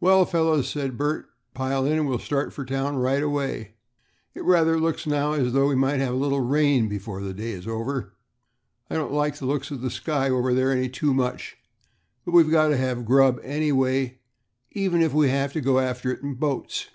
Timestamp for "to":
12.70-12.76, 15.52-15.60